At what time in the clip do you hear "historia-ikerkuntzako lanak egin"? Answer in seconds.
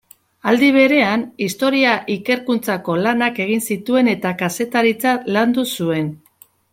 1.47-3.63